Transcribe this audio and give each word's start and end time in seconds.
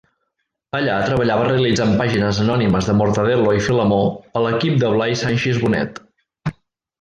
Allà 0.77 0.93
treballava 1.09 1.43
realitzant 1.49 1.93
pàgines 1.99 2.39
anònimes 2.45 2.87
de 2.91 2.95
Mortadel·lo 3.03 3.53
i 3.59 3.63
Filemó, 3.67 4.01
a 4.41 4.47
l'equip 4.47 4.81
de 4.85 4.91
Blai 4.97 5.19
Sanchis 5.25 5.61
Bonet. 5.67 6.03